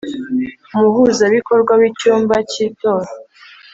umuhuzabikorwa 0.75 1.71
w 1.79 1.81
icyumba 1.89 2.35
cy 2.49 2.57
itora 2.67 3.09